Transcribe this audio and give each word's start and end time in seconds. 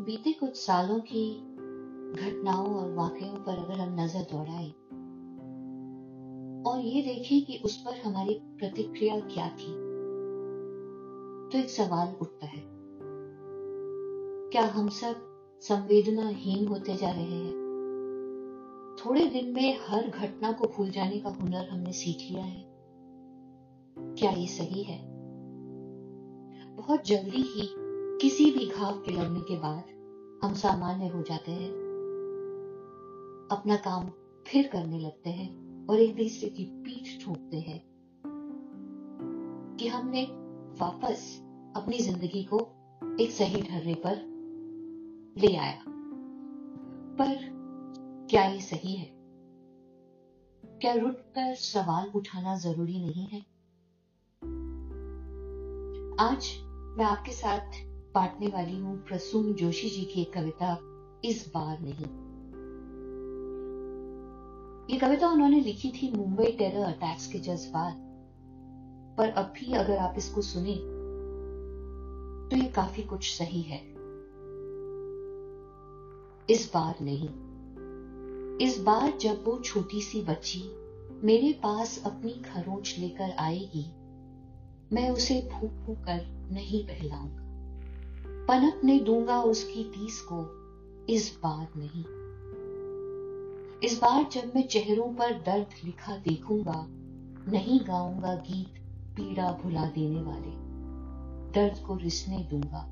बीते 0.00 0.32
कुछ 0.32 0.56
सालों 0.56 0.98
की 1.00 1.30
घटनाओं 2.12 2.74
और 2.76 2.94
वाकयों 2.94 3.34
पर 3.34 3.58
अगर 3.58 3.80
हम 3.80 4.00
नज़र 4.00 4.20
दौड़ाएँ, 4.20 4.70
और 6.62 6.80
ये 6.80 7.02
देखें 7.02 7.44
कि 7.44 7.60
उस 7.64 7.76
पर 7.76 8.00
हमारी 8.00 8.34
प्रतिक्रिया 8.58 9.20
क्या 9.20 9.48
थी 9.48 9.72
तो 11.50 11.58
एक 11.58 11.70
सवाल 11.70 12.14
उठता 12.20 12.46
है। 12.46 12.62
क्या 14.52 14.62
हम 14.62 14.88
सब 14.88 15.14
संवेदनाहीन 15.60 16.66
होते 16.68 16.96
जा 16.96 17.10
रहे 17.10 17.24
हैं? 17.24 17.52
थोड़े 18.98 19.26
दिन 19.26 19.52
में 19.52 19.78
हर 19.88 20.08
घटना 20.08 20.52
को 20.52 20.64
भूल 20.66 20.90
जाने 20.90 21.20
का 21.20 21.30
हुनर 21.30 21.68
हमने 21.68 21.92
सीख 21.92 22.30
लिया 22.30 22.44
है। 22.44 22.64
क्या 23.98 24.30
ये 24.30 24.46
सही 24.46 24.82
है? 24.82 25.00
बहुत 26.76 27.06
जल्दी 27.06 27.42
ही 27.42 27.68
किसी 28.24 28.50
भी 28.50 28.66
घाव 28.66 29.00
के 29.00 29.12
लगने 29.12 29.40
के 29.40 29.56
बाद 29.56 29.84
हम 30.44 30.54
सामान्य 30.54 31.08
हो 31.08 31.22
जाते 31.22 31.52
हैं। 31.52 31.70
अपना 33.52 33.76
काम 33.76 34.06
फिर 34.46 34.66
करने 34.66 34.98
लगते 34.98 35.30
हैं 35.30 35.86
और 35.86 36.00
एक 36.00 36.16
दूसरे 36.16 36.48
की 36.48 36.64
पीठ 36.64 37.24
ठोकते 37.24 37.56
हैं 37.56 37.84
कि 39.80 39.88
हमने 39.88 40.22
वापस 40.80 41.40
अपनी 41.76 41.98
ज़िंदगी 41.98 42.44
को 42.44 42.58
एक 43.20 43.30
सही 43.30 43.62
ढर्रे 43.62 43.94
पर 43.94 44.16
ले 45.38 45.56
आया। 45.56 45.84
पर 47.18 47.38
क्या 48.30 48.44
ये 48.44 48.60
सही 48.60 48.96
है? 48.96 49.10
क्या 50.64 50.94
रुट 50.94 51.16
कर 51.16 51.54
सवाल 51.54 52.12
उठाना 52.14 52.56
ज़रूरी 52.56 53.00
नहीं 53.00 53.26
है? 53.26 53.40
आज 56.28 56.58
मैं 56.98 57.04
आपके 57.04 57.32
साथ 57.32 57.93
बांटने 58.14 58.46
वाली 58.46 58.76
हूँ 58.78 58.96
प्रसून 58.98 59.52
जोशी 59.54 59.88
जी 59.90 60.04
की 60.04 60.24
कविता 60.24 60.78
इस 61.24 61.44
बार 61.48 61.78
नहीं। 61.80 62.06
ये 64.90 64.98
कविता 64.98 65.28
उन्होंने 65.28 65.60
लिखी 65.60 65.90
थी 65.90 66.10
मुंबई 66.16 66.46
टेरर 66.46 66.84
अटैक्स 66.84 67.26
के 67.26 67.38
जज्बात। 67.38 68.00
पर 69.18 69.30
अब 69.30 69.52
भी 69.56 69.72
अगर 69.72 69.96
आप 69.96 70.14
इसको 70.18 70.42
सुने 70.42 70.74
तो 72.50 72.56
ये 72.56 72.68
काफ़ी 72.68 73.02
कुछ 73.02 73.30
सही 73.38 73.62
है। 73.62 73.78
इस 76.50 76.70
बार 76.74 76.94
नहीं। 77.02 77.28
इस 78.58 78.80
बार 78.80 79.18
जब 79.20 79.44
वो 79.44 79.58
छोटी 79.58 80.00
सी 80.00 80.22
बच्ची 80.22 80.62
मेरे 81.26 81.52
पास 81.52 82.02
अपनी 82.06 82.32
खरोच 82.42 82.94
लेकर 82.98 83.30
आएगी, 83.38 83.86
मैं 84.92 85.10
उसे 85.10 85.40
फूक 85.52 85.72
फूक 85.86 85.98
कर 85.98 86.48
नहीं 86.52 86.86
बहलाऊँगा। 86.86 87.43
पनपने 88.48 88.98
दूँगा 88.98 89.42
उसकी 89.42 89.84
तीस 89.84 90.20
को। 90.32 90.64
इस 91.12 91.38
बार 91.42 91.68
नहीं। 91.76 92.04
इस 93.78 93.98
बार 93.98 94.28
जब 94.32 94.52
मैं 94.56 94.68
चेहरों 94.68 95.14
पर 95.14 95.32
दर्द 95.32 95.66
लिखा 95.84 96.16
देखूँगा, 96.16 96.86
नहीं 97.52 97.80
गाऊँगा 97.80 98.34
गीत 98.34 98.74
पीड़ा 99.16 99.52
भुला 99.52 99.84
देने 99.84 100.22
वाले। 100.22 100.50
दर्द 101.52 101.86
को 101.86 101.96
रिसने 101.96 102.38
दूँगा, 102.38 102.90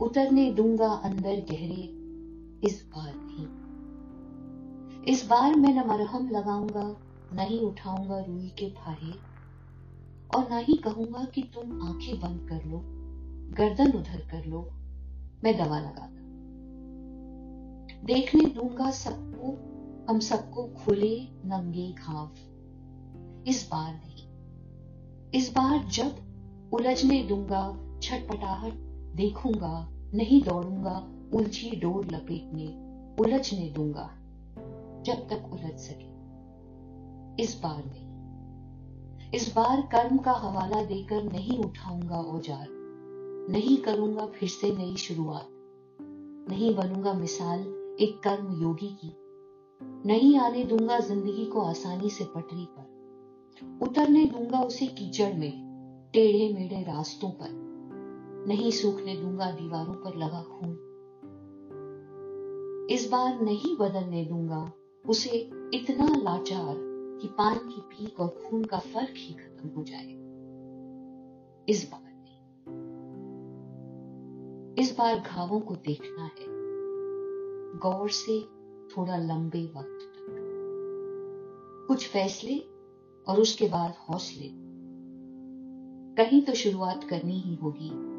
उतरने 0.00 0.52
दूँगा 0.52 0.88
अंदर 0.88 1.46
गहरे। 1.50 2.06
इस 2.68 2.90
बार 2.96 3.12
नहीं। 3.16 3.46
इस 5.04 5.28
बार 5.28 5.54
मैं 5.54 5.74
न 5.74 5.88
मरहम 5.88 6.28
लगाऊँगा 6.28 6.96
नहीं 7.32 7.60
उठाऊँगा 7.60 8.20
रूई 8.20 8.48
के 8.48 8.70
फाहे। 8.70 9.12
और 10.36 10.50
ना 10.50 10.56
ही 10.56 10.74
कहूँगा 10.74 11.24
कि 11.24 11.42
तुम 11.42 11.82
आँखें 11.82 12.20
बंद 12.20 12.48
कर 12.48 12.64
लो। 12.64 12.95
गर्दन 13.56 13.92
उधर 13.92 14.20
कर 14.30 14.44
लो। 14.44 14.70
मैं 15.44 15.58
दवा 15.58 15.78
लगाता 15.78 16.06
देखने 18.04 18.44
दूँगा 18.44 18.90
सबको, 18.90 19.50
हम 20.08 20.20
सबको 20.20 20.64
खुले, 20.66 21.28
नंगे 21.44 21.92
घाव। 21.92 22.30
इस 23.46 23.68
बार 23.72 23.92
नहीं। 23.94 24.26
इस 25.34 25.50
बार 25.50 25.84
जब 25.84 26.70
उलझने 26.72 27.22
दूँगा, 27.22 27.78
छटपटाहट 28.02 28.72
देखूँगा, 29.14 29.88
नहीं 30.14 30.42
दौड़ूँगा, 30.42 31.12
उलझी 31.34 31.70
डोर 31.70 32.06
लपेटने, 32.06 32.66
उलझने 33.20 33.68
दूँगा, 33.70 34.10
जब 35.02 35.28
तक 35.28 35.50
उलझ 35.52 35.78
सके। 35.80 36.14
इस 37.42 37.60
बार 37.62 37.82
नहीं। 37.86 39.30
इस 39.30 39.52
बार 39.56 39.80
कर्म 39.80 40.18
का 40.18 40.32
हवाला 40.32 40.84
देकर 40.84 41.22
नहीं 41.22 41.58
उठाऊँगा 41.58 42.16
औज़ार। 42.16 42.85
नहीं 43.50 43.76
करूँगा 43.76 44.26
फिर 44.26 44.48
से 44.48 44.76
नई 44.76 44.96
शुरुआत। 44.96 45.48
नहीं 46.50 46.74
बनूँगा 46.76 47.12
मिसाल 47.12 47.60
एक 48.00 48.20
कर्म 48.24 48.62
योगी 48.62 48.88
की। 48.88 49.12
नहीं 50.08 50.38
आने 50.38 50.64
दूँगा 50.64 50.98
ज़िंदगी 50.98 51.44
को 51.46 51.60
आसानी 51.60 52.10
से 52.10 52.24
पटरी 52.24 52.66
पर। 52.70 52.96
उतरने 53.82 54.24
दूँगा 54.24 54.60
उसे 54.60 54.86
कीचड़ 54.86 55.34
में, 55.34 55.52
टेढ़े 56.12 56.54
मेढ़े 56.54 56.82
रास्तों 56.82 57.30
पर। 57.30 57.66
नहीं 58.48 58.70
सूखने 58.70 59.16
दूँगा 59.16 59.50
दीवारों 59.50 59.94
पर 59.94 60.16
लगा 60.16 60.42
खून। 60.42 60.82
इस 62.90 63.08
बार 63.10 63.40
नहीं 63.40 63.76
बदलने 63.76 64.24
दूँगा 64.24 64.72
उसे 65.08 65.50
इतना 65.74 66.06
लाचार 66.06 66.76
कि 67.20 67.28
पान 67.28 67.58
की 67.58 67.80
पीक 67.80 68.20
और 68.20 68.28
खून 68.28 68.64
का 68.64 68.78
फ़र्क 68.78 69.14
ही 69.16 69.34
खत्म 69.34 69.68
हो 69.68 69.84
जाए। 69.84 70.08
इस 71.68 71.88
बार। 71.92 72.05
बार 74.98 75.18
घावों 75.18 75.60
को 75.60 75.74
देखना 75.74 76.24
है। 76.24 76.46
गौर 77.78 78.10
से 78.10 78.40
थोड़ा 78.96 79.16
लंबे 79.16 79.72
वक्त 79.76 79.98
तक। 80.02 80.42
कुछ 81.88 82.08
फैसले 82.08 82.58
और 83.28 83.40
उसके 83.40 83.68
बाद 83.68 83.94
हौसले। 84.10 84.50
कहीं 86.14 86.42
तो 86.42 86.54
शुरुआत 86.54 87.04
करनी 87.04 87.40
ही 87.40 87.54
होगी। 87.54 88.16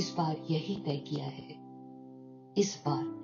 इस 0.00 0.14
बार 0.18 0.36
यही 0.50 0.76
तय 0.76 0.96
किया 0.96 1.24
है। 1.24 1.50
इस 2.58 2.82
बार। 2.86 3.19